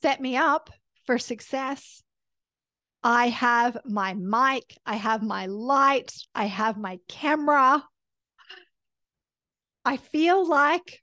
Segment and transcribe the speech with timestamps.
[0.02, 0.70] set me up
[1.06, 2.02] for success.
[3.04, 7.84] I have my mic, I have my light, I have my camera.
[9.84, 11.02] I feel like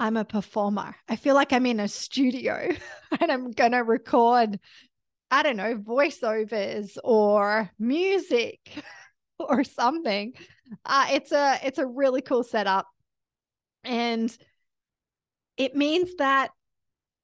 [0.00, 0.96] I'm a performer.
[1.10, 2.70] I feel like I'm in a studio
[3.20, 4.58] and I'm going to record,
[5.30, 8.82] I don't know, voiceovers or music
[9.38, 10.32] or something.
[10.86, 12.86] Uh, it's a it's a really cool setup.
[13.84, 14.34] And
[15.58, 16.50] it means that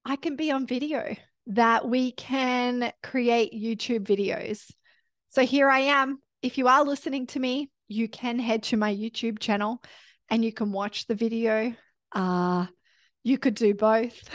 [0.04, 1.16] I can be on video,
[1.46, 4.70] that we can create YouTube videos.
[5.30, 6.18] So here I am.
[6.42, 9.82] If you are listening to me, you can head to my YouTube channel
[10.28, 11.74] and you can watch the video
[12.12, 12.66] uh,
[13.22, 14.28] you could do both.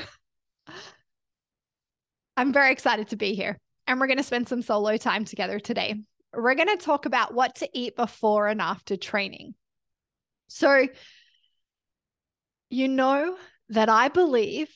[2.38, 3.58] I'm very excited to be here.
[3.88, 5.96] And we're going to spend some solo time together today.
[6.34, 9.54] We're going to talk about what to eat before and after training.
[10.48, 10.88] So,
[12.70, 13.38] you know
[13.70, 14.70] that I believe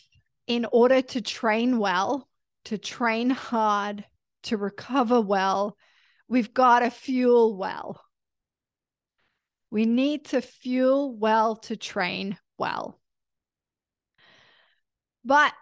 [0.47, 2.27] in order to train well,
[2.65, 4.05] to train hard,
[4.43, 5.77] to recover well,
[6.27, 8.01] we've got to fuel well.
[9.71, 12.99] We need to fuel well to train well.
[15.23, 15.53] But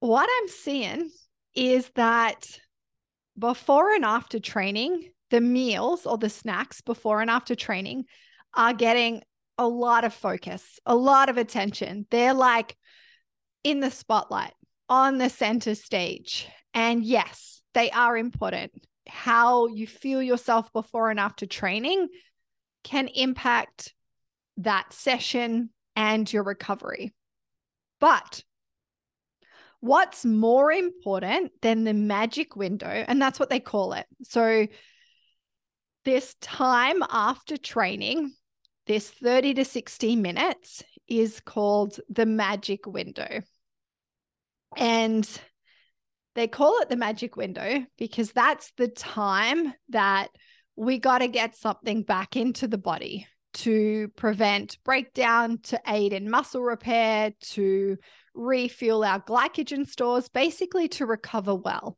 [0.00, 1.10] what I'm seeing
[1.54, 2.44] is that
[3.38, 8.04] before and after training, the meals or the snacks before and after training
[8.54, 9.22] are getting
[9.58, 12.06] a lot of focus, a lot of attention.
[12.10, 12.76] They're like
[13.64, 14.52] in the spotlight,
[14.88, 16.48] on the center stage.
[16.74, 18.72] And yes, they are important.
[19.08, 22.08] How you feel yourself before and after training
[22.84, 23.94] can impact
[24.58, 27.12] that session and your recovery.
[27.98, 28.44] But
[29.80, 32.86] what's more important than the magic window?
[32.86, 34.06] And that's what they call it.
[34.22, 34.66] So,
[36.04, 38.32] this time after training,
[38.86, 43.42] this 30 to 60 minutes is called the magic window.
[44.76, 45.28] And
[46.36, 50.28] they call it the magic window because that's the time that
[50.76, 56.30] we got to get something back into the body to prevent breakdown, to aid in
[56.30, 57.96] muscle repair, to
[58.34, 61.96] refuel our glycogen stores, basically to recover well.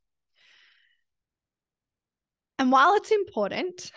[2.59, 3.93] And while it's important,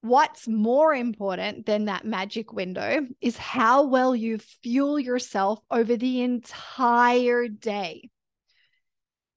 [0.00, 6.22] what's more important than that magic window is how well you fuel yourself over the
[6.22, 8.10] entire day.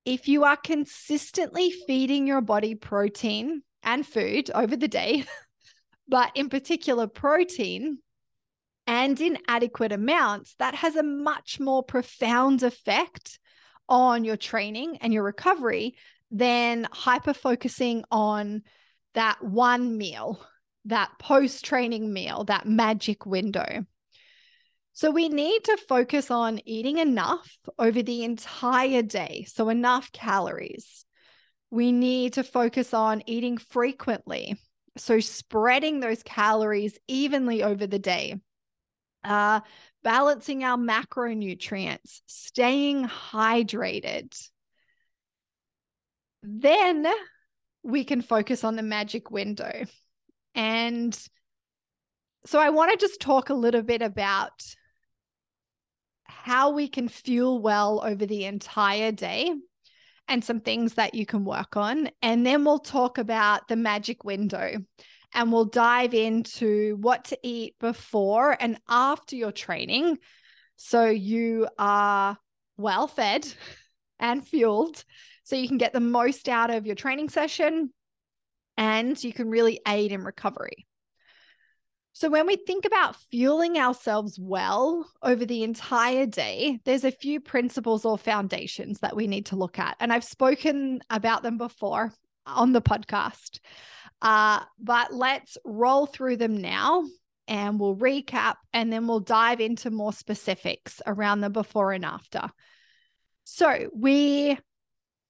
[0.06, 5.26] If you are consistently feeding your body protein and food over the day,
[6.12, 7.98] but in particular protein,
[8.86, 13.40] and in adequate amounts, that has a much more profound effect
[13.88, 15.96] on your training and your recovery
[16.30, 18.64] than hyper focusing on
[19.14, 20.46] that one meal,
[20.86, 23.86] that post training meal, that magic window.
[24.92, 27.50] So, we need to focus on eating enough
[27.80, 29.46] over the entire day.
[29.48, 31.06] So, enough calories.
[31.70, 34.58] We need to focus on eating frequently.
[34.98, 38.36] So, spreading those calories evenly over the day.
[39.24, 39.62] Uh,
[40.04, 44.36] balancing our macronutrients, staying hydrated.
[46.44, 47.08] Then
[47.84, 49.86] we can focus on the magic window.
[50.56, 51.18] And
[52.46, 54.64] so I want to just talk a little bit about
[56.24, 59.54] how we can fuel well over the entire day
[60.32, 62.10] and some things that you can work on.
[62.22, 64.78] And then we'll talk about the magic window
[65.34, 70.20] and we'll dive into what to eat before and after your training.
[70.78, 72.38] So you are
[72.78, 73.46] well fed
[74.20, 75.04] and fueled
[75.44, 77.92] so you can get the most out of your training session
[78.78, 80.88] and you can really aid in recovery.
[82.14, 87.40] So, when we think about fueling ourselves well over the entire day, there's a few
[87.40, 89.96] principles or foundations that we need to look at.
[90.00, 92.14] And I've spoken about them before
[92.46, 93.60] on the podcast.
[94.22, 97.04] Uh, but let's roll through them now
[97.48, 102.50] and we'll recap and then we'll dive into more specifics around the before and after.
[103.46, 104.58] So, we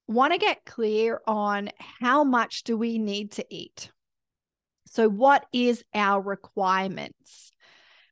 [0.07, 3.91] want to get clear on how much do we need to eat?
[4.91, 7.53] So, what is our requirements?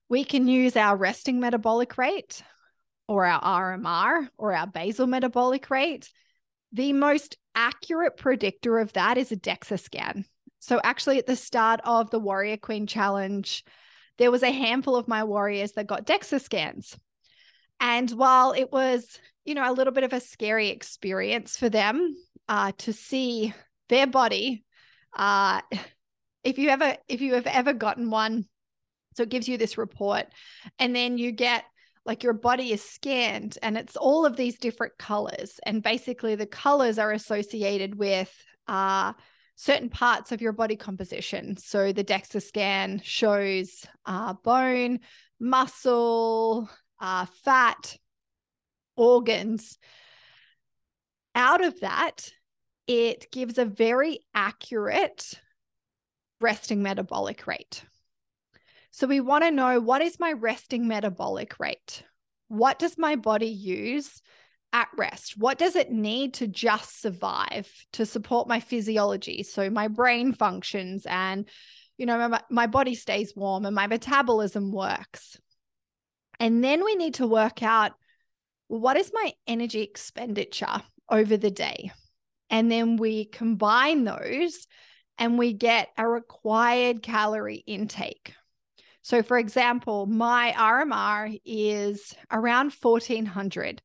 [0.08, 2.42] We can use our resting metabolic rate
[3.06, 3.42] or our
[3.81, 6.10] RMR or our basal metabolic rate.
[6.72, 10.24] The most accurate predictor of that is a DEXA scan.
[10.60, 13.66] So, actually, at the start of the Warrior Queen Challenge,
[14.18, 16.98] there was a handful of my warriors that got DEXA scans.
[17.81, 22.16] And while it was, you know, a little bit of a scary experience for them
[22.48, 23.54] uh, to see
[23.90, 24.64] their body
[25.14, 25.60] uh,
[26.44, 28.46] if you ever if you have ever gotten one
[29.16, 30.28] so it gives you this report
[30.78, 31.64] and then you get
[32.06, 36.46] like your body is scanned and it's all of these different colors and basically the
[36.46, 38.34] colors are associated with
[38.68, 39.14] uh,
[39.56, 41.58] certain parts of your body composition.
[41.58, 45.02] So the dexa scan shows uh, bone
[45.40, 46.70] muscle
[47.02, 47.98] uh, fat
[48.96, 49.78] organs.
[51.36, 52.32] Out of that
[52.88, 55.40] it gives a very accurate
[56.42, 57.84] resting metabolic rate.
[58.92, 62.04] So we want to know what is my resting metabolic rate?
[62.48, 64.22] What does my body use
[64.74, 65.38] at rest?
[65.38, 69.44] What does it need to just survive to support my physiology?
[69.44, 71.48] So my brain functions and
[71.98, 75.38] you know my, my body stays warm and my metabolism works.
[76.40, 77.92] And then we need to work out
[78.68, 81.92] what is my energy expenditure over the day?
[82.50, 84.66] And then we combine those
[85.19, 88.33] and we get a required calorie intake.
[89.01, 93.81] So, for example, my RMR is around 1400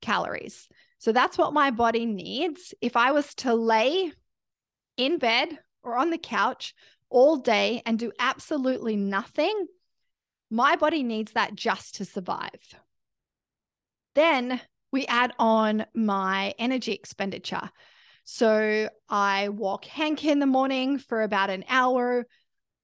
[0.00, 0.68] calories.
[0.98, 2.74] So, that's what my body needs.
[2.80, 4.12] If I was to lay
[4.96, 6.74] in bed or on the couch
[7.10, 9.66] all day and do absolutely nothing,
[10.50, 12.74] my body needs that just to survive.
[14.14, 17.70] Then we add on my energy expenditure.
[18.30, 22.26] So I walk Hank in the morning for about an hour.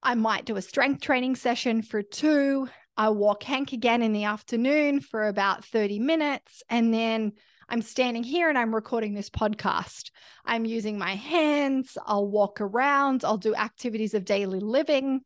[0.02, 2.70] I might do a strength training session for two.
[2.96, 6.62] I walk Hank again in the afternoon for about 30 minutes.
[6.70, 7.32] And then
[7.68, 10.12] I'm standing here and I'm recording this podcast.
[10.46, 11.98] I'm using my hands.
[12.06, 13.22] I'll walk around.
[13.22, 15.20] I'll do activities of daily living.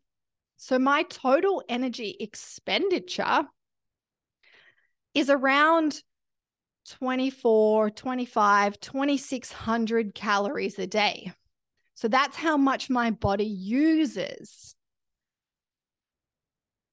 [0.56, 3.44] So my total energy expenditure
[5.14, 6.02] is around
[6.88, 11.32] 24, 25, 2600 calories a day.
[11.94, 14.74] So that's how much my body uses.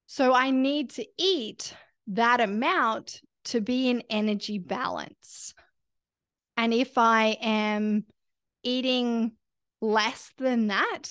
[0.06, 1.74] So I need to eat
[2.08, 5.54] that amount to be in energy balance.
[6.58, 8.06] And if I am
[8.64, 9.34] eating
[9.82, 11.04] less than that,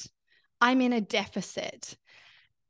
[0.60, 1.96] I'm in a deficit.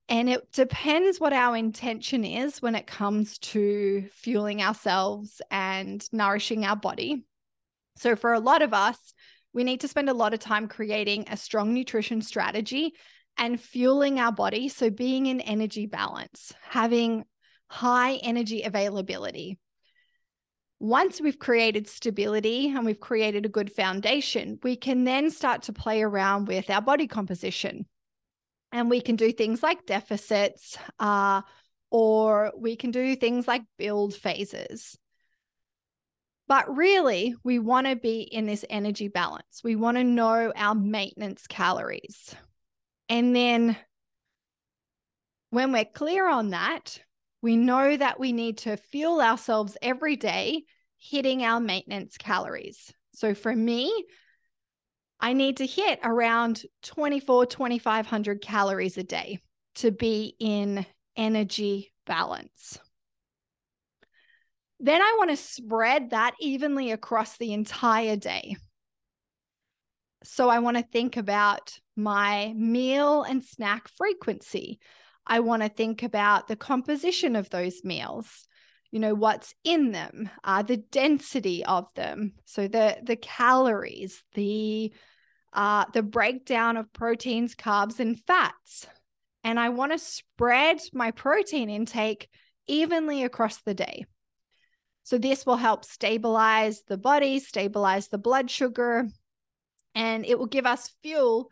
[0.08, 6.64] And it depends what our intention is when it comes to fueling ourselves and nourishing
[6.64, 7.24] our body.
[7.96, 9.14] So, for a lot of us,
[9.54, 12.92] we need to spend a lot of time creating a strong nutrition strategy
[13.38, 14.68] and fueling our body.
[14.68, 17.24] So, being in energy balance, having
[17.68, 19.58] high energy availability.
[20.80, 25.72] Once we've created stability and we've created a good foundation, we can then start to
[25.72, 27.86] play around with our body composition.
[28.74, 31.42] And we can do things like deficits, uh,
[31.92, 34.98] or we can do things like build phases.
[36.48, 39.62] But really, we want to be in this energy balance.
[39.62, 42.34] We want to know our maintenance calories.
[43.08, 43.76] And then
[45.50, 46.98] when we're clear on that,
[47.42, 50.64] we know that we need to fuel ourselves every day
[50.98, 52.92] hitting our maintenance calories.
[53.12, 54.04] So for me,
[55.24, 59.38] I need to hit around 24, 2500 calories a day
[59.76, 60.84] to be in
[61.16, 62.78] energy balance.
[64.80, 68.56] Then I want to spread that evenly across the entire day.
[70.24, 74.78] So I want to think about my meal and snack frequency.
[75.26, 78.46] I want to think about the composition of those meals.
[78.90, 82.34] You know, what's in them, uh, the density of them.
[82.44, 84.92] So the the calories, the
[85.54, 88.86] uh, the breakdown of proteins, carbs, and fats.
[89.44, 92.28] And I want to spread my protein intake
[92.66, 94.06] evenly across the day.
[95.04, 99.06] So, this will help stabilize the body, stabilize the blood sugar,
[99.94, 101.50] and it will give us fuel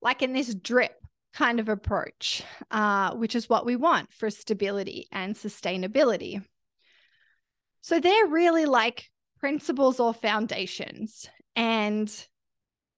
[0.00, 0.92] like in this drip
[1.32, 6.42] kind of approach, uh, which is what we want for stability and sustainability.
[7.80, 9.10] So, they're really like
[9.40, 11.28] principles or foundations.
[11.56, 12.08] And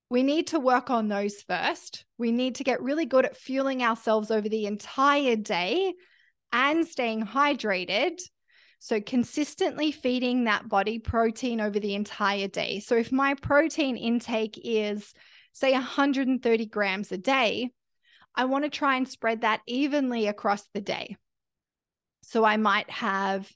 [0.09, 2.05] we need to work on those first.
[2.19, 5.95] We need to get really good at fueling ourselves over the entire day
[6.53, 8.21] and staying hydrated.
[8.79, 12.81] So, consistently feeding that body protein over the entire day.
[12.81, 15.13] So, if my protein intake is,
[15.53, 17.71] say, 130 grams a day,
[18.35, 21.17] I want to try and spread that evenly across the day.
[22.23, 23.51] So, I might have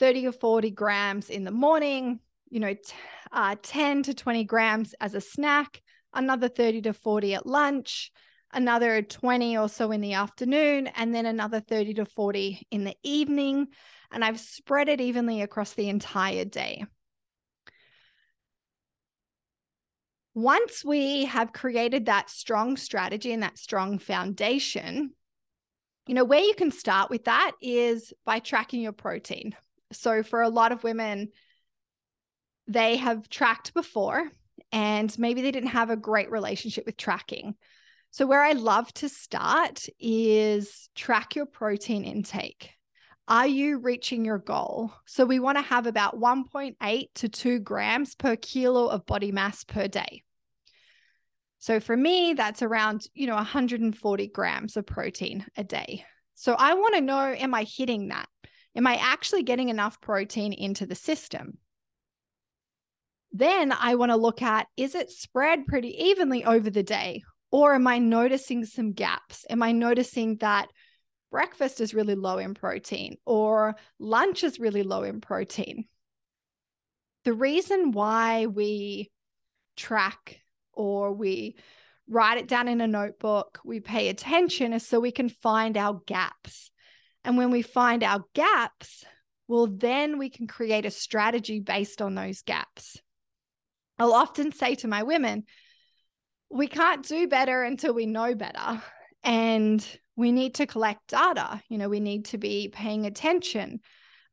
[0.00, 2.18] 30 or 40 grams in the morning,
[2.52, 2.92] you know, t-
[3.32, 5.80] uh, 10 to 20 grams as a snack,
[6.12, 8.12] another 30 to 40 at lunch,
[8.52, 12.94] another 20 or so in the afternoon, and then another 30 to 40 in the
[13.02, 13.68] evening.
[14.12, 16.84] And I've spread it evenly across the entire day.
[20.34, 25.12] Once we have created that strong strategy and that strong foundation,
[26.06, 29.56] you know, where you can start with that is by tracking your protein.
[29.92, 31.28] So, for a lot of women,
[32.66, 34.30] they have tracked before
[34.70, 37.54] and maybe they didn't have a great relationship with tracking.
[38.10, 42.70] So, where I love to start is track your protein intake.
[43.26, 44.92] Are you reaching your goal?
[45.06, 49.64] So, we want to have about 1.8 to 2 grams per kilo of body mass
[49.64, 50.22] per day.
[51.58, 56.04] So, for me, that's around, you know, 140 grams of protein a day.
[56.34, 58.28] So, I want to know am I hitting that?
[58.74, 61.58] Am I actually getting enough protein into the system?
[63.32, 67.22] Then I want to look at is it spread pretty evenly over the day?
[67.50, 69.44] Or am I noticing some gaps?
[69.48, 70.68] Am I noticing that
[71.30, 75.86] breakfast is really low in protein or lunch is really low in protein?
[77.24, 79.10] The reason why we
[79.76, 80.40] track
[80.72, 81.56] or we
[82.08, 86.00] write it down in a notebook, we pay attention is so we can find our
[86.06, 86.70] gaps.
[87.24, 89.04] And when we find our gaps,
[89.48, 93.00] well, then we can create a strategy based on those gaps.
[94.02, 95.44] I'll often say to my women,
[96.50, 98.82] we can't do better until we know better.
[99.22, 101.62] And we need to collect data.
[101.68, 103.78] You know, we need to be paying attention,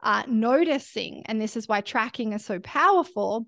[0.01, 1.21] uh, noticing.
[1.27, 3.45] And this is why tracking is so powerful,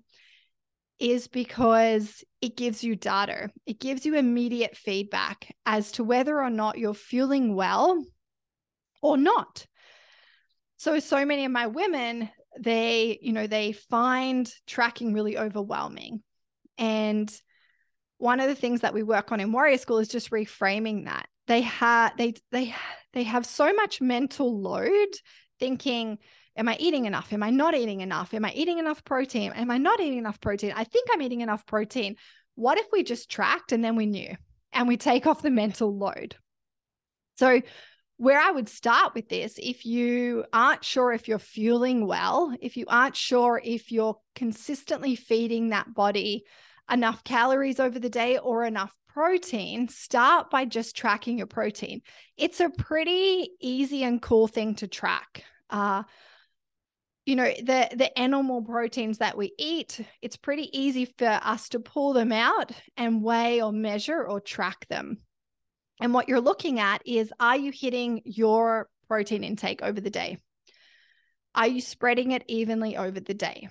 [1.00, 6.50] is because it gives you data, it gives you immediate feedback as to whether or
[6.50, 8.00] not you're feeling well
[9.02, 9.66] or not.
[10.76, 16.22] So, so many of my women, they, you know, they find tracking really overwhelming.
[16.78, 17.32] And
[18.18, 21.26] one of the things that we work on in warrior school is just reframing that.
[21.48, 22.74] They have they they
[23.12, 25.08] they have so much mental load
[25.58, 26.18] thinking
[26.56, 27.32] am i eating enough?
[27.32, 28.32] Am i not eating enough?
[28.32, 29.52] Am i eating enough protein?
[29.52, 30.72] Am i not eating enough protein?
[30.76, 32.16] I think i'm eating enough protein.
[32.54, 34.36] What if we just tracked and then we knew?
[34.72, 36.36] And we take off the mental load.
[37.34, 37.60] So
[38.22, 42.76] where I would start with this, if you aren't sure if you're fueling well, if
[42.76, 46.44] you aren't sure if you're consistently feeding that body
[46.88, 52.00] enough calories over the day or enough protein, start by just tracking your protein.
[52.36, 55.42] It's a pretty easy and cool thing to track.
[55.68, 56.04] Uh,
[57.26, 61.78] you know the the animal proteins that we eat it's pretty easy for us to
[61.78, 65.18] pull them out and weigh or measure or track them
[66.02, 70.36] and what you're looking at is are you hitting your protein intake over the day
[71.54, 73.68] are you spreading it evenly over the day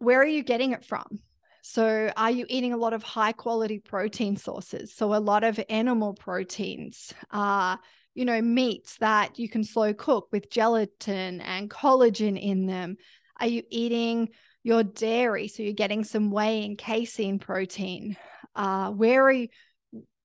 [0.00, 1.20] where are you getting it from?
[1.62, 4.94] So, are you eating a lot of high quality protein sources?
[4.94, 7.76] So, a lot of animal proteins, uh,
[8.14, 12.96] you know, meats that you can slow cook with gelatin and collagen in them.
[13.38, 14.30] Are you eating
[14.62, 15.48] your dairy?
[15.48, 18.16] So, you're getting some whey and casein protein.
[18.56, 19.48] Uh, where are you?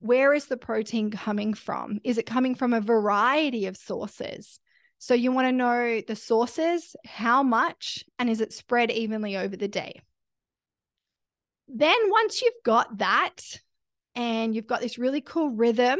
[0.06, 2.00] Where is the protein coming from?
[2.04, 4.60] Is it coming from a variety of sources?
[5.00, 9.58] So you want to know the sources, how much, and is it spread evenly over
[9.58, 10.00] the day?
[11.68, 13.42] Then once you've got that
[14.14, 15.98] and you've got this really cool rhythm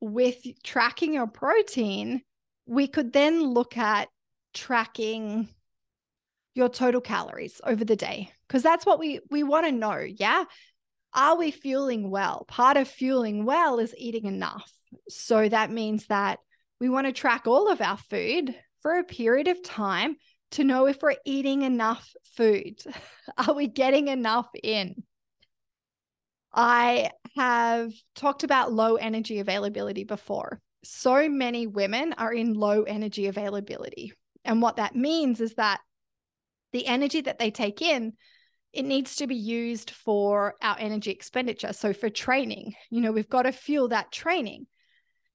[0.00, 2.20] with tracking your protein,
[2.66, 4.08] we could then look at
[4.54, 5.48] tracking
[6.56, 10.44] your total calories over the day because that's what we we want to know yeah
[11.14, 12.44] are we fueling well?
[12.48, 14.70] Part of fueling well is eating enough.
[15.08, 16.40] So that means that
[16.80, 20.16] we want to track all of our food for a period of time
[20.52, 22.80] to know if we're eating enough food.
[23.38, 25.02] Are we getting enough in?
[26.52, 30.60] I have talked about low energy availability before.
[30.84, 34.12] So many women are in low energy availability.
[34.44, 35.80] And what that means is that
[36.72, 38.12] the energy that they take in
[38.74, 41.72] it needs to be used for our energy expenditure.
[41.72, 44.66] So for training you know we've got to fuel that training.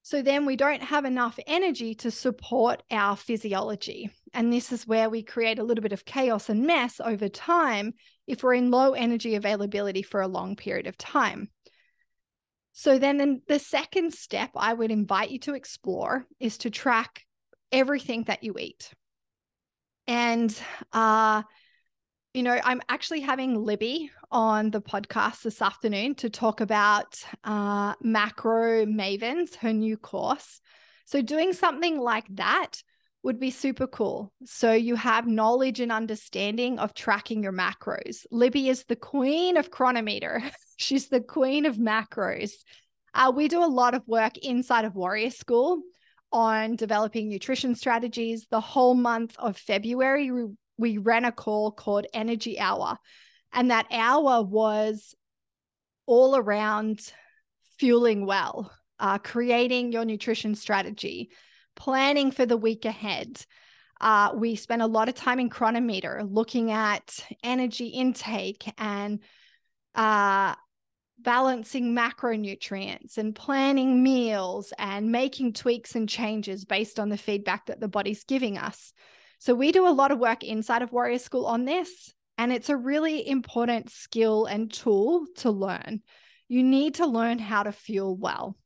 [0.01, 4.09] So then we don't have enough energy to support our physiology.
[4.33, 7.93] And this is where we create a little bit of chaos and mess over time
[8.25, 11.49] if we're in low energy availability for a long period of time.
[12.71, 17.25] So then the second step I would invite you to explore is to track
[17.71, 18.91] everything that you eat.
[20.07, 20.57] And,
[20.93, 21.43] uh,
[22.33, 27.95] you know, I'm actually having Libby on the podcast this afternoon to talk about uh,
[28.01, 30.61] Macro Mavens, her new course.
[31.05, 32.83] So, doing something like that
[33.23, 34.31] would be super cool.
[34.45, 38.27] So, you have knowledge and understanding of tracking your macros.
[38.29, 40.43] Libby is the queen of Cronometer,
[40.77, 42.51] she's the queen of macros.
[43.15, 45.81] Uh, we do a lot of work inside of Warrior School
[46.31, 48.45] on developing nutrition strategies.
[48.51, 50.29] The whole month of February,
[50.79, 52.97] we, ran a call called Energy Hour.
[53.53, 55.15] And that hour was
[56.05, 57.01] all around
[57.77, 61.31] fueling well, uh, creating your nutrition strategy,
[61.75, 63.45] planning for the week ahead.
[64.01, 69.19] Uh, we spent a lot of time in Cronometer looking at energy intake and
[69.95, 70.55] uh,
[71.19, 77.79] balancing macronutrients and planning meals and making tweaks and changes based on the feedback that
[77.79, 78.93] the body's giving us.
[79.39, 82.69] So, we do a lot of work inside of Warrior School on this, and it's
[82.69, 86.01] a really important skill and tool to learn.
[86.49, 88.57] You need to learn how to fuel well.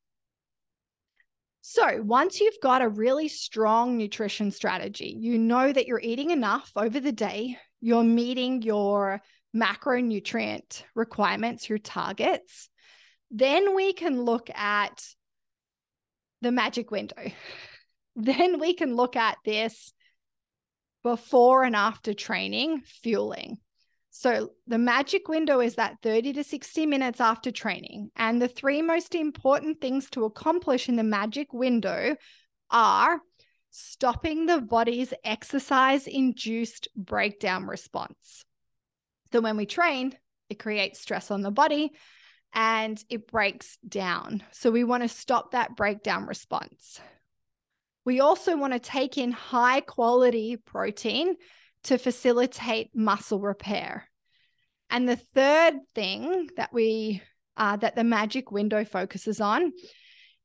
[1.62, 6.72] So, once you've got a really strong nutrition strategy, you know that you're eating enough
[6.76, 9.22] over the day, you're meeting your
[9.56, 12.68] macronutrient requirements, your targets,
[13.30, 15.06] then we can look at
[16.42, 17.32] the magic window.
[18.16, 19.94] then we can look at this
[21.04, 23.58] before and after training fueling.
[24.16, 28.12] So the magic window is that 30 to 60 minutes after training.
[28.16, 32.16] And the three most important things to accomplish in the magic window
[32.70, 33.22] are
[33.72, 38.46] stopping the body's exercise induced breakdown response.
[39.32, 40.16] So when we train,
[40.48, 41.92] it creates stress on the body
[42.54, 44.44] and it breaks down.
[44.52, 47.02] So we want to stop that breakdown response.
[48.06, 51.36] We also want to take in high quality protein
[51.86, 54.10] to facilitate muscle repair.
[54.90, 57.22] And the third thing that we
[57.56, 59.74] uh, that the magic window focuses on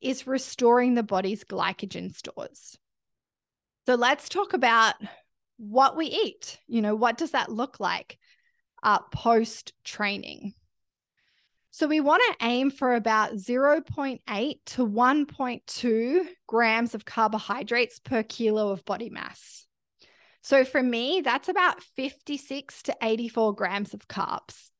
[0.01, 2.77] is restoring the body's glycogen stores.
[3.87, 4.95] So let's talk about
[5.57, 6.59] what we eat.
[6.67, 8.19] You know, what does that look like?
[8.83, 10.55] uh, post training.
[11.79, 14.21] So we want to aim for about 0.8
[14.67, 19.65] to 1.2 grams of carbohydrates per kilo of body mass.
[20.43, 24.71] So for me, that's about 56 to 84 grams of carbs.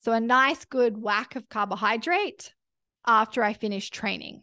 [0.00, 2.52] So a nice good whack of carbohydrate
[3.06, 4.42] after I finish training.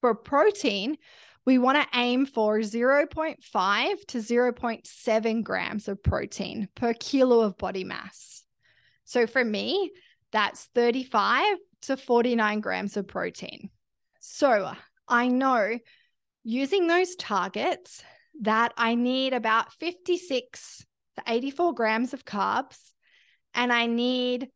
[0.00, 0.96] For protein,
[1.44, 7.84] we want to aim for 0.5 to 0.7 grams of protein per kilo of body
[7.84, 8.42] mass.
[9.04, 9.92] So for me,
[10.36, 13.70] that's 35 to 49 grams of protein.
[14.20, 14.70] So
[15.08, 15.78] I know
[16.44, 18.02] using those targets
[18.42, 20.84] that I need about 56
[21.16, 22.92] to 84 grams of carbs
[23.54, 24.48] and I need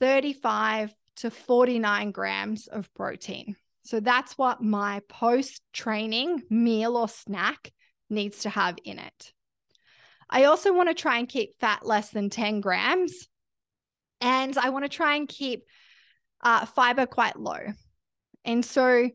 [0.00, 3.54] 35 to 49 grams of protein.
[3.84, 7.70] So that's what my post training meal or snack
[8.10, 9.32] needs to have in it.
[10.28, 13.28] I also want to try and keep fat less than 10 grams.
[14.22, 15.64] And I want to try and keep
[16.42, 17.58] uh, fiber quite low.
[18.44, 19.10] And so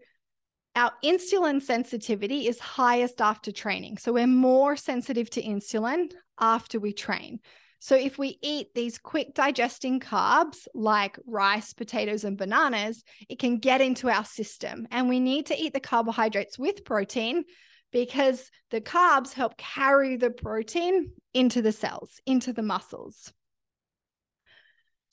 [0.76, 3.98] our insulin sensitivity is highest after training.
[3.98, 7.40] So we're more sensitive to insulin after we train.
[7.80, 13.58] So if we eat these quick digesting carbs like rice, potatoes, and bananas, it can
[13.58, 14.88] get into our system.
[14.92, 17.44] And we need to eat the carbohydrates with protein
[17.92, 23.32] because the carbs help carry the protein into the cells, into the muscles.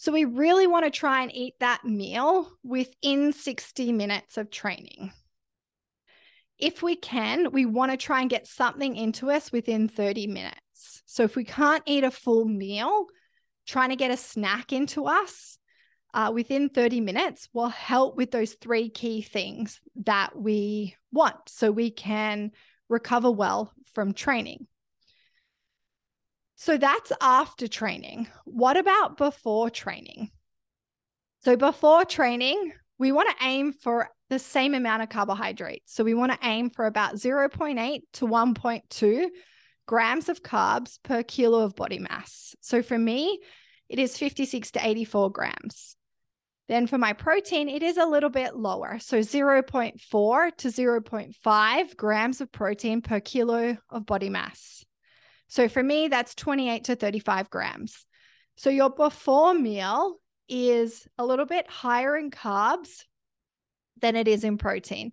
[0.05, 5.13] So we really want to try and eat that meal within 60 minutes of training.
[6.59, 11.03] if we can, we want to try and get something into us within 30 minutes.
[11.07, 13.07] So if we can't eat a full meal,
[13.67, 15.57] trying to get a snack into us
[16.13, 21.73] uh, within 30 minutes will help with those three key things that we want so
[21.73, 22.51] we can
[22.91, 24.67] recover well from training.
[26.65, 28.27] So that's after training.
[28.47, 30.31] What about before training?
[31.43, 35.93] So before training, we want to aim for the same amount of carbohydrates.
[35.93, 39.27] So we want to aim for about 0.8 to 1.2
[39.87, 42.57] grams of carbs per kilo of body mass.
[42.63, 43.41] So for me,
[43.91, 45.97] it is 56 to 84 grams.
[46.69, 48.99] Then for my protein, it is a little bit lower.
[49.01, 54.83] So 0.4 to 0.5 grams of protein per kilo of body mass.
[55.55, 58.07] So for me, that's 28 to 35 grams.
[58.57, 60.17] So your before meal
[60.49, 63.05] is a little bit higher in carbs
[64.03, 65.13] than it is in protein.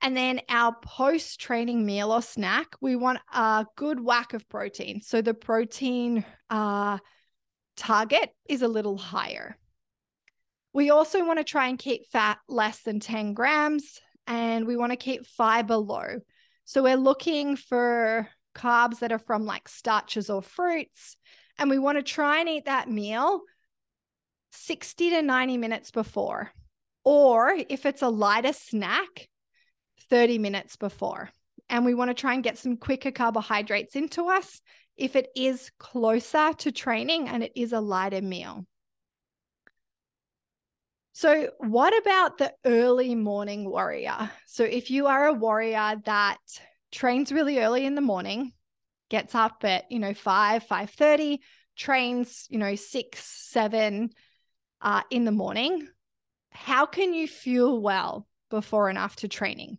[0.00, 5.00] And then our post training meal or snack, we want a good whack of protein.
[5.02, 6.98] So the protein uh,
[7.76, 9.58] target is a little higher.
[10.72, 14.92] We also want to try and keep fat less than 10 grams and we want
[14.92, 16.20] to keep fiber low.
[16.66, 21.16] So we're looking for carbs that are from like starches or fruits.
[21.58, 23.42] And we want to try and eat that meal
[24.52, 26.50] 60 to 90 minutes before.
[27.04, 29.28] Or if it's a lighter snack,
[30.10, 31.30] 30 minutes before.
[31.68, 34.60] And we want to try and get some quicker carbohydrates into us
[34.96, 38.66] if it is closer to training and it is a lighter meal.
[41.14, 44.30] So, what about the early morning warrior?
[44.46, 46.38] So, if you are a warrior that
[46.92, 48.52] trains really early in the morning,
[49.08, 51.38] gets up at, you know, 5, 5.30,
[51.76, 54.10] trains, you know, 6, 7
[54.80, 55.88] uh, in the morning,
[56.50, 59.78] how can you fuel well before and after training?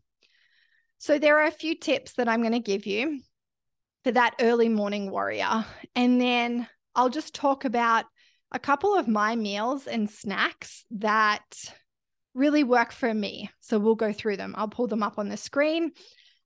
[0.97, 3.19] So there are a few tips that I'm going to give you
[4.03, 5.65] for that early morning warrior.
[5.95, 8.05] And then I'll just talk about
[8.51, 11.43] a couple of my meals and snacks that
[12.33, 13.49] really work for me.
[13.59, 14.55] So we'll go through them.
[14.57, 15.91] I'll pull them up on the screen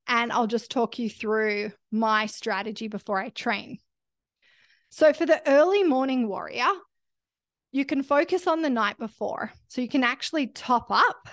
[0.07, 3.77] and I'll just talk you through my strategy before I train.
[4.89, 6.69] So, for the early morning warrior,
[7.71, 9.51] you can focus on the night before.
[9.67, 11.27] So, you can actually top up,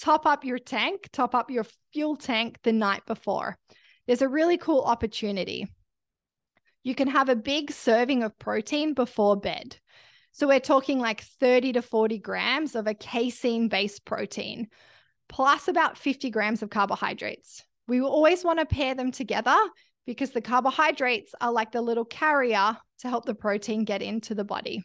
[0.00, 3.58] top up your tank, top up your fuel tank the night before.
[4.06, 5.68] There's a really cool opportunity.
[6.82, 9.76] You can have a big serving of protein before bed.
[10.32, 14.66] So, we're talking like 30 to 40 grams of a casein based protein,
[15.28, 17.64] plus about 50 grams of carbohydrates.
[17.90, 19.56] We always want to pair them together
[20.06, 24.44] because the carbohydrates are like the little carrier to help the protein get into the
[24.44, 24.84] body.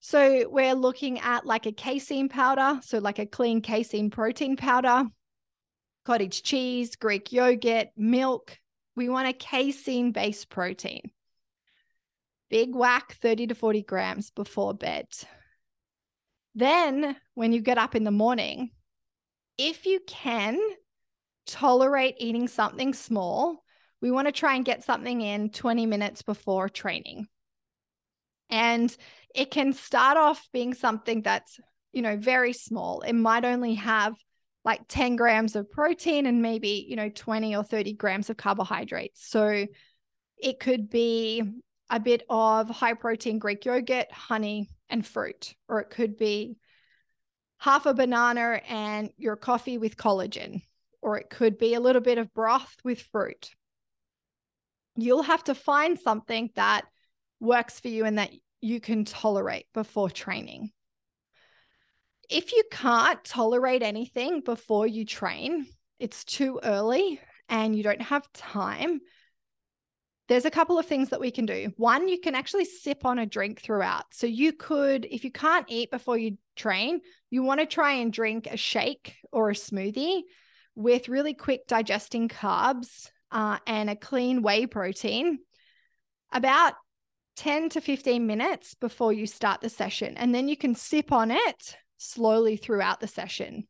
[0.00, 5.04] So we're looking at like a casein powder, so like a clean casein protein powder,
[6.04, 8.58] cottage cheese, Greek yogurt, milk.
[8.94, 11.10] We want a casein based protein.
[12.50, 15.06] Big whack, 30 to 40 grams before bed.
[16.54, 18.68] Then, when you get up in the morning,
[19.56, 20.60] if you can,
[21.50, 23.62] tolerate eating something small,
[24.00, 27.26] we want to try and get something in 20 minutes before training.
[28.48, 28.94] And
[29.34, 31.60] it can start off being something that's,
[31.92, 33.02] you know, very small.
[33.02, 34.14] It might only have
[34.64, 39.26] like 10 grams of protein and maybe, you know, 20 or 30 grams of carbohydrates.
[39.26, 39.66] So
[40.38, 41.42] it could be
[41.88, 46.56] a bit of high protein Greek yogurt, honey, and fruit, or it could be
[47.58, 50.62] half a banana and your coffee with collagen
[51.02, 53.50] or it could be a little bit of broth with fruit.
[54.96, 56.84] You'll have to find something that
[57.38, 60.70] works for you and that you can tolerate before training.
[62.28, 65.66] If you can't tolerate anything before you train,
[65.98, 69.00] it's too early and you don't have time,
[70.28, 71.72] there's a couple of things that we can do.
[71.76, 74.04] One, you can actually sip on a drink throughout.
[74.12, 78.12] So you could, if you can't eat before you train, you want to try and
[78.12, 80.22] drink a shake or a smoothie
[80.80, 85.38] with really quick digesting carbs uh, and a clean whey protein
[86.32, 86.74] about
[87.36, 90.16] 10 to 15 minutes before you start the session.
[90.16, 93.66] And then you can sip on it slowly throughout the session.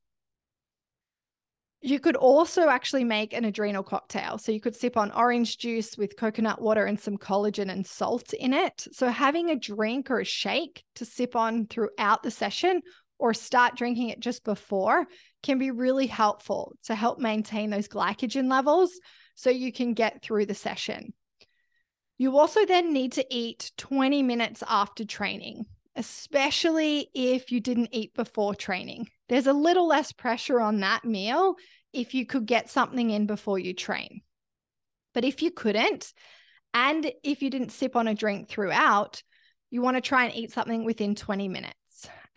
[1.83, 4.37] You could also actually make an adrenal cocktail.
[4.39, 8.35] So you could sip on orange juice with coconut water and some collagen and salt
[8.35, 8.87] in it.
[8.93, 12.83] So having a drink or a shake to sip on throughout the session
[13.21, 15.07] or start drinking it just before
[15.43, 18.99] can be really helpful to help maintain those glycogen levels
[19.35, 21.13] so you can get through the session.
[22.19, 25.65] You also then need to eat 20 minutes after training,
[25.97, 29.09] especially if you didn't eat before training.
[29.29, 31.55] There's a little less pressure on that meal
[31.93, 34.21] if you could get something in before you train.
[35.15, 36.13] But if you couldn't,
[36.75, 39.23] and if you didn't sip on a drink throughout,
[39.71, 41.80] you want to try and eat something within 20 minutes.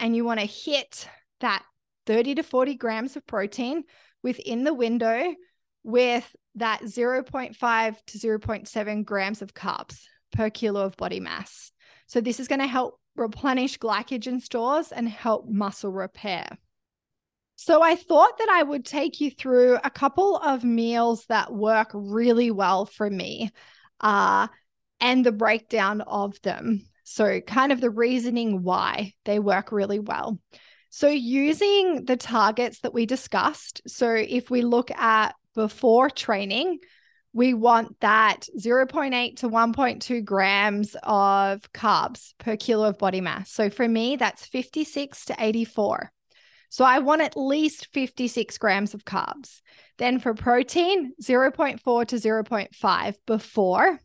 [0.04, 1.08] And you want to hit
[1.40, 1.64] that
[2.08, 3.86] 30 to 40 grams of protein
[4.22, 5.34] within the window
[5.82, 10.02] with that 0.5 to 0.7 grams of carbs
[10.34, 11.72] per kilo of body mass.
[12.08, 16.50] So, this is going to help replenish glycogen stores and help muscle repair.
[17.56, 21.92] So, I thought that I would take you through a couple of meals that work
[21.94, 23.52] really well for me
[24.02, 24.50] uh,
[25.00, 26.90] and the breakdown of them.
[27.04, 30.40] So, kind of the reasoning why they work really well.
[30.90, 36.80] So, using the targets that we discussed, so if we look at before training,
[37.34, 43.52] we want that 0.8 to 1.2 grams of carbs per kilo of body mass.
[43.52, 46.12] So, for me, that's 56 to 84.
[46.70, 49.62] So, I want at least 56 grams of carbs.
[49.98, 54.00] Then for protein, 0.4 to 0.5 before.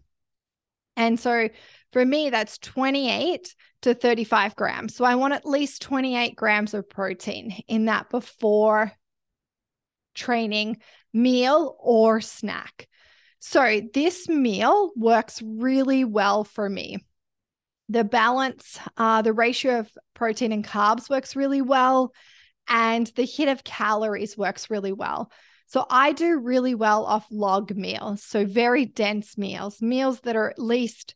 [0.99, 1.49] And so
[1.93, 4.97] for me, that's 28 to 35 grams.
[4.97, 8.93] So I want at least 28 grams of protein in that before
[10.15, 10.79] training
[11.15, 12.89] meal or snack.
[13.39, 16.99] So this meal works really well for me.
[17.89, 22.13] The balance, uh, the ratio of protein and carbs works really well,
[22.69, 25.31] and the hit of calories works really well.
[25.69, 28.23] So I do really well off log meals.
[28.23, 31.15] So very dense meals, meals that are at least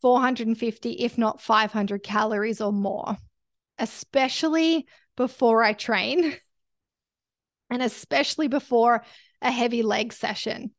[0.00, 3.16] 450, if not 500 calories or more,
[3.78, 4.86] especially
[5.16, 6.36] before I train
[7.70, 9.04] and especially before
[9.40, 10.72] a heavy leg session.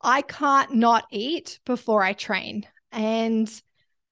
[0.00, 2.66] I can't not eat before I train.
[2.92, 3.50] And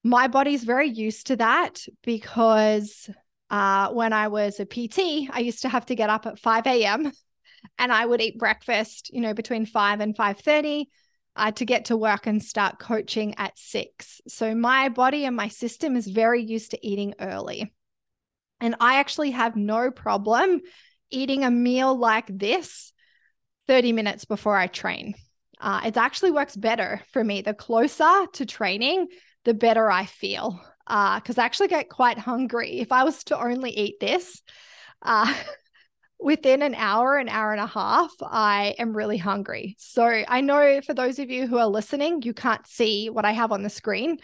[0.02, 3.08] my body's very used to that because
[3.50, 6.66] uh, when I was a PT, I used to have to get up at 5
[6.66, 7.12] a.m.
[7.78, 10.88] and I would eat breakfast, you know, between 5 and 5:30
[11.36, 14.20] uh, to get to work and start coaching at six.
[14.28, 17.72] So my body and my system is very used to eating early.
[18.60, 20.60] And I actually have no problem
[21.10, 22.92] eating a meal like this
[23.66, 25.14] 30 minutes before I train.
[25.60, 27.42] Uh, it actually works better for me.
[27.42, 29.08] The closer to training,
[29.44, 30.60] the better I feel.
[30.86, 32.80] Because uh, I actually get quite hungry.
[32.80, 34.42] If I was to only eat this,
[35.02, 35.32] uh,
[36.22, 39.76] within an hour, an hour and a half, I am really hungry.
[39.78, 43.32] So I know for those of you who are listening, you can't see what I
[43.32, 44.18] have on the screen,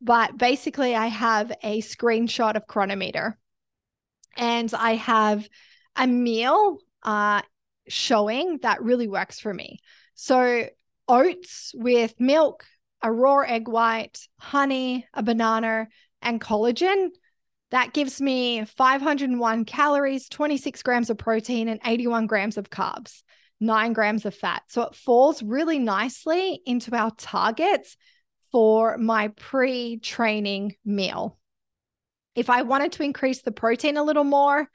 [0.00, 3.38] but basically, I have a screenshot of Cronometer
[4.36, 5.46] and I have
[5.96, 7.42] a meal uh,
[7.88, 9.80] showing that really works for me.
[10.14, 10.66] So
[11.06, 12.64] oats with milk,
[13.02, 15.88] a raw egg white, honey, a banana,
[16.22, 17.08] and collagen
[17.70, 23.22] that gives me 501 calories, 26 grams of protein, and 81 grams of carbs,
[23.60, 24.62] nine grams of fat.
[24.68, 27.96] So it falls really nicely into our targets
[28.50, 31.38] for my pre training meal.
[32.34, 34.68] If I wanted to increase the protein a little more,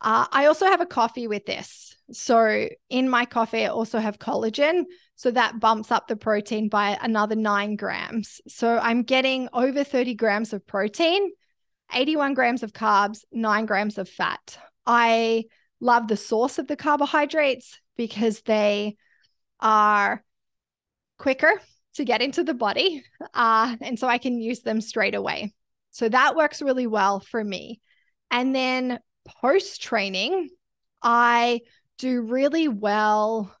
[0.00, 1.94] uh, I also have a coffee with this.
[2.12, 4.84] So in my coffee, I also have collagen.
[5.16, 8.40] So that bumps up the protein by another nine grams.
[8.48, 11.30] So I'm getting over 30 grams of protein
[11.92, 14.58] 81 grams of carbs, nine grams of fat.
[14.86, 15.44] I
[15.80, 18.96] love the source of the carbohydrates because they
[19.60, 20.24] are
[21.18, 21.60] quicker
[21.94, 23.04] to get into the body.
[23.34, 25.52] Uh, and so I can use them straight away.
[25.90, 27.80] So that works really well for me.
[28.30, 28.98] And then
[29.40, 30.48] post training,
[31.02, 31.60] I
[31.98, 33.54] do really well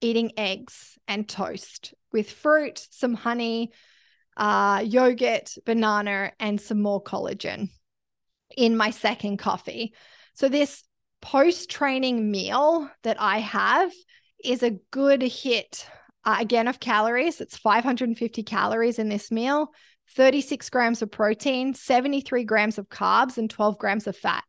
[0.00, 3.70] eating eggs and toast with fruit, some honey,
[4.36, 7.70] uh, yogurt, banana, and some more collagen
[8.56, 9.94] in my second coffee.
[10.34, 10.82] So, this
[11.22, 13.90] post training meal that I have
[14.44, 15.88] is a good hit
[16.24, 17.40] uh, again of calories.
[17.40, 19.72] It's 550 calories in this meal,
[20.14, 24.44] 36 grams of protein, 73 grams of carbs, and 12 grams of fat.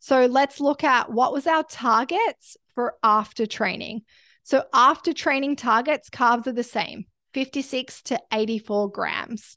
[0.00, 4.02] So, let's look at what was our targets for after training.
[4.42, 9.56] So, after training targets, carbs are the same 56 to 84 grams.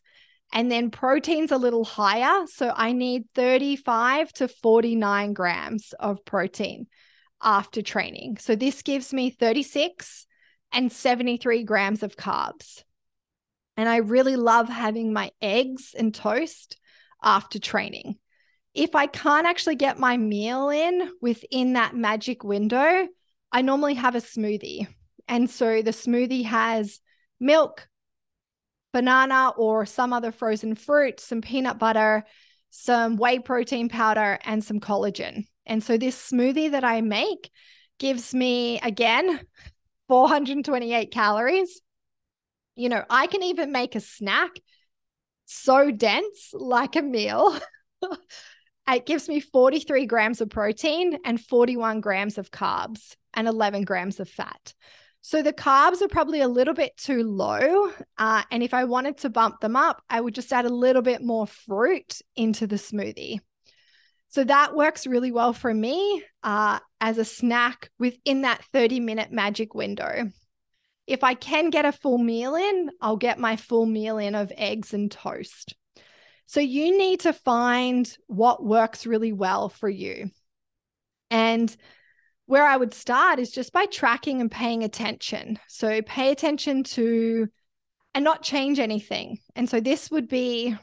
[0.53, 2.45] And then protein's a little higher.
[2.47, 6.87] So I need 35 to 49 grams of protein
[7.41, 8.37] after training.
[8.39, 10.27] So this gives me 36
[10.73, 12.83] and 73 grams of carbs.
[13.77, 16.77] And I really love having my eggs and toast
[17.23, 18.15] after training.
[18.73, 23.07] If I can't actually get my meal in within that magic window,
[23.51, 24.87] I normally have a smoothie.
[25.27, 26.99] And so the smoothie has
[27.41, 27.89] milk,
[28.93, 32.23] banana, or some other frozen fruit, some peanut butter,
[32.69, 35.45] some whey protein powder, and some collagen.
[35.65, 37.51] And so this smoothie that I make
[37.99, 39.41] gives me, again,
[40.07, 41.81] 428 calories.
[42.75, 44.51] You know, I can even make a snack
[45.45, 47.57] so dense like a meal.
[48.87, 54.19] it gives me 43 grams of protein and 41 grams of carbs and 11 grams
[54.19, 54.73] of fat.
[55.21, 57.91] So the carbs are probably a little bit too low.
[58.17, 61.03] Uh, and if I wanted to bump them up, I would just add a little
[61.03, 63.39] bit more fruit into the smoothie.
[64.29, 69.31] So that works really well for me uh, as a snack within that 30 minute
[69.31, 70.31] magic window.
[71.05, 74.51] If I can get a full meal in, I'll get my full meal in of
[74.57, 75.75] eggs and toast.
[76.45, 80.31] So you need to find what works really well for you.
[81.29, 81.75] And
[82.45, 85.59] where I would start is just by tracking and paying attention.
[85.67, 87.47] So pay attention to
[88.13, 89.39] and not change anything.
[89.55, 90.75] And so this would be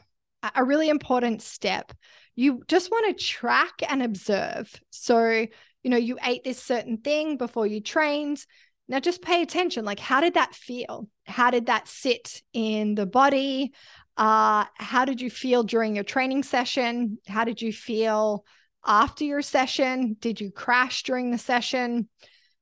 [0.55, 1.91] a really important step.
[2.35, 4.73] You just want to track and observe.
[4.89, 5.45] So,
[5.83, 8.43] you know, you ate this certain thing before you trained.
[8.87, 9.85] Now just pay attention.
[9.85, 11.07] Like, how did that feel?
[11.25, 13.73] How did that sit in the body?
[14.17, 17.19] Uh, how did you feel during your training session?
[17.27, 18.43] How did you feel
[18.85, 20.17] after your session?
[20.19, 22.09] Did you crash during the session?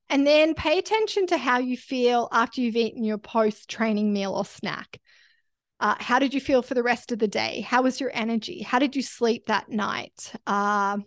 [0.10, 4.34] And then pay attention to how you feel after you've eaten your post training meal
[4.34, 5.00] or snack.
[5.80, 7.62] Uh, how did you feel for the rest of the day?
[7.62, 8.62] How was your energy?
[8.62, 10.34] How did you sleep that night?
[10.48, 10.98] Uh,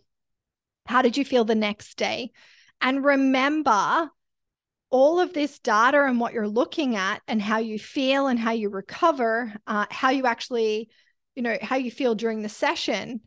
[0.87, 2.31] how did you feel the next day?
[2.81, 4.11] And remember,
[4.91, 8.53] all of this data and what you're looking at, and how you feel and how
[8.53, 10.89] you recover, uh, how you actually,
[11.35, 13.21] you know, how you feel during the session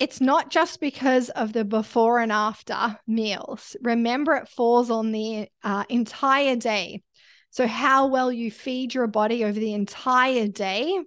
[0.00, 3.76] it's not just because of the before and after meals.
[3.82, 7.02] Remember, it falls on the uh, entire day.
[7.50, 10.98] So, how well you feed your body over the entire day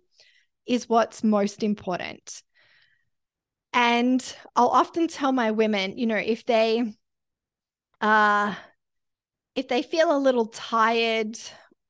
[0.67, 2.43] is what's most important.
[3.73, 4.23] And
[4.55, 6.93] I'll often tell my women, you know, if they,
[7.99, 8.53] uh,
[9.55, 11.39] if they feel a little tired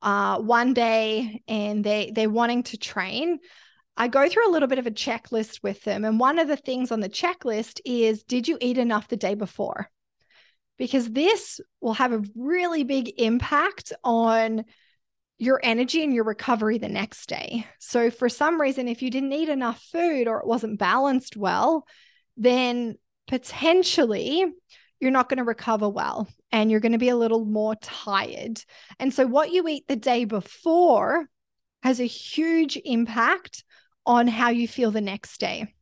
[0.02, 3.40] uh, one day and they they're wanting to train,
[3.96, 6.04] I go through a little bit of a checklist with them.
[6.04, 9.36] And one of the things on the checklist is Did you eat enough the day
[9.36, 9.90] before?
[10.78, 14.66] Because this will have a really big impact on
[15.38, 17.68] your energy and your recovery the next day.
[17.80, 21.86] So, for some reason, if you didn't eat enough food or it wasn't balanced well,
[22.38, 22.96] then
[23.28, 24.46] potentially
[25.00, 28.64] you're not going to recover well and you're going to be a little more tired.
[29.00, 31.28] And so, what you eat the day before
[31.84, 33.64] has a huge impact
[34.06, 35.74] on how you feel the next day.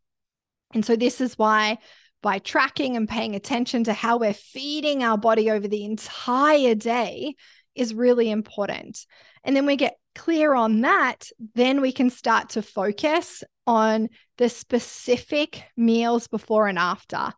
[0.73, 1.77] And so, this is why
[2.21, 7.35] by tracking and paying attention to how we're feeding our body over the entire day
[7.75, 9.05] is really important.
[9.43, 14.49] And then we get clear on that, then we can start to focus on the
[14.49, 17.31] specific meals before and after.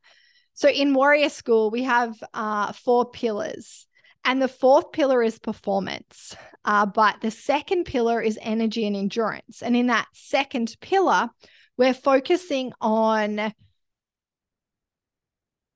[0.54, 3.88] So in Warrior School, we have uh, four pillars.
[4.26, 6.36] And the fourth pillar is performance.
[6.66, 9.62] Uh, but the second pillar is energy and endurance.
[9.62, 11.30] And in that second pillar,
[11.78, 13.54] we're focusing on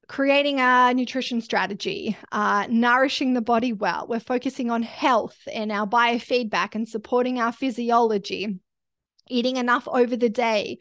[0.08, 4.08] creating a nutrition strategy, uh, nourishing the body well.
[4.08, 8.60] We're focusing on health and our biofeedback and supporting our physiology,
[9.28, 10.78] eating enough over the day.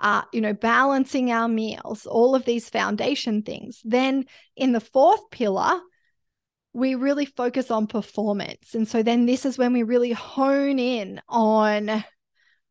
[0.00, 3.80] Uh, you know, balancing our meals, all of these foundation things.
[3.84, 5.80] Then in the fourth pillar,
[6.72, 8.74] we really focus on performance.
[8.74, 12.04] And so then this is when we really hone in on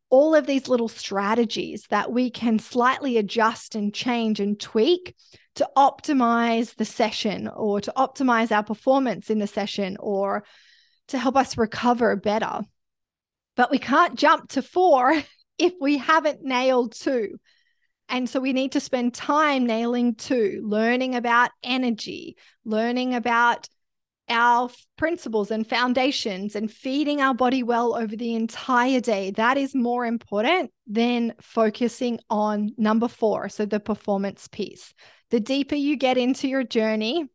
[0.10, 5.16] all of these little strategies that we can slightly adjust and change and tweak
[5.56, 10.46] to optimize the session or to optimize our performance in the session or
[11.10, 12.62] to help us recover better.
[13.56, 15.14] But we can't jump to four
[15.58, 17.38] if we haven't nailed two.
[18.10, 23.68] And so we need to spend time nailing two, learning about energy, learning about
[24.30, 29.32] our principles and foundations and feeding our body well over the entire day.
[29.32, 33.50] That is more important than focusing on number four.
[33.50, 34.94] So, the performance piece.
[35.30, 37.26] The deeper you get into your journey,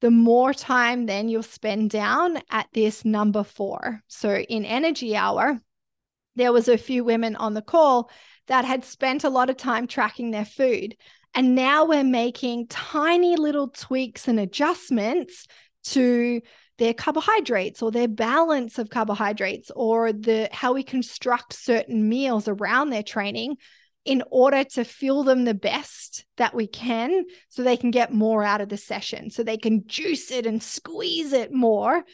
[0.00, 4.02] the more time then you'll spend down at this number four.
[4.08, 5.60] So, in Energy Hour,
[6.36, 8.10] there was a few women on the call
[8.46, 10.96] that had spent a lot of time tracking their food.
[11.34, 15.46] And now we're making tiny little tweaks and adjustments
[15.84, 16.40] to
[16.78, 22.90] their carbohydrates or their balance of carbohydrates or the how we construct certain meals around
[22.90, 23.56] their training
[24.04, 28.42] in order to fuel them the best that we can so they can get more
[28.42, 32.04] out of the session so they can juice it and squeeze it more.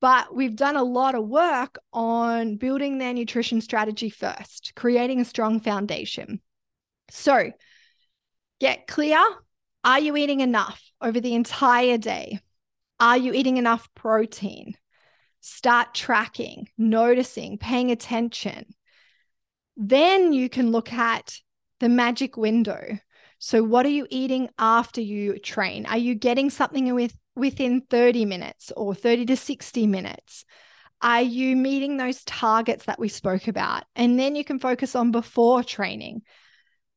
[0.00, 5.24] But we've done a lot of work on building their nutrition strategy first creating a
[5.24, 6.40] strong foundation.
[7.10, 7.52] So
[8.60, 9.18] get clear.
[9.84, 12.40] Are you eating enough over the entire day
[13.00, 14.76] Are you eating enough protein?
[15.40, 18.74] Start tracking, noticing, paying attention.
[19.76, 21.40] Then you can look at
[21.80, 22.98] the magic window.
[23.38, 25.86] So, what are you eating after you train?
[25.86, 30.44] Are you getting something with, within 30 minutes or 30 to 60 minutes?
[31.00, 33.84] Are you meeting those targets that we spoke about?
[33.96, 36.20] And then you can focus on before training.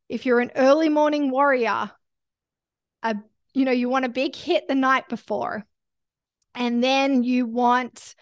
[0.09, 1.91] If you're an early morning warrior,
[3.01, 3.15] a
[3.53, 5.65] you know, you want a big hit the night before.
[6.55, 8.15] And then you want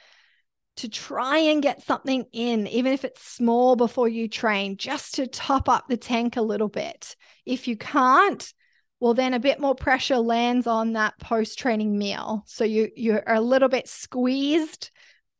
[0.78, 5.28] to try and get something in, even if it's small before you train, just to
[5.28, 7.16] top up the tank a little bit.
[7.46, 8.52] If you can't,
[9.00, 12.44] well, then a bit more pressure lands on that post training meal.
[12.46, 14.92] So you, you're a little bit squeezed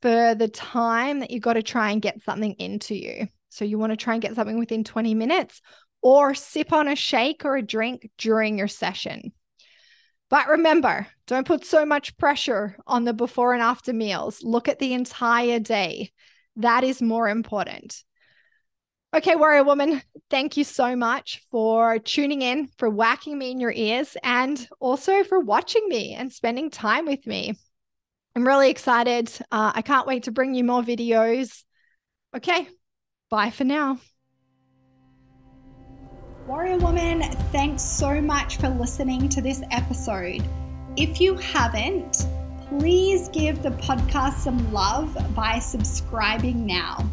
[0.02, 3.28] for the time that you've got to try and get something into you.
[3.50, 5.62] So you want to try and get something within 20 minutes
[6.02, 9.32] or sip on a shake or a drink during your session.
[10.32, 14.42] But remember, don't put so much pressure on the before and after meals.
[14.42, 16.12] Look at the entire day.
[16.56, 18.04] That is more important.
[19.14, 23.74] Okay, Warrior Woman, thank you so much for tuning in, for whacking me in your
[23.74, 27.54] ears, and also for watching me and spending time with me.
[28.34, 29.30] I'm really excited.
[29.52, 31.66] Uh, I can't wait to bring you more videos.
[32.34, 32.70] Okay,
[33.30, 34.00] bye for now.
[36.48, 37.22] Warrior Woman,
[37.52, 40.44] thanks so much for listening to this episode.
[40.98, 42.26] If you haven't,
[42.68, 47.08] please give the podcast some love by subscribing now.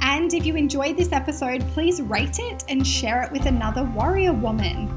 [0.00, 4.32] And if you enjoyed this episode, please rate it and share it with another warrior
[4.32, 4.88] woman.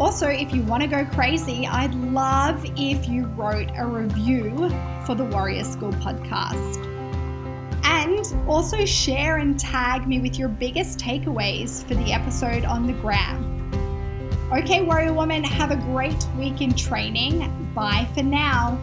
[0.00, 4.68] Also, if you want to go crazy, I'd love if you wrote a review
[5.06, 6.93] for the Warrior School podcast.
[7.84, 12.94] And also share and tag me with your biggest takeaways for the episode on the
[12.94, 13.50] gram.
[14.52, 17.72] Okay, Warrior Woman, have a great week in training.
[17.74, 18.80] Bye for now.